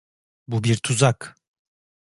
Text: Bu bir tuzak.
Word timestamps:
Bu 0.47 0.63
bir 0.63 0.77
tuzak. 0.77 1.35